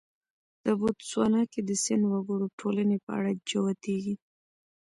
[0.65, 4.15] د بوتسوانا کې د سن وګړو ټولنې په اړه جوتېږي.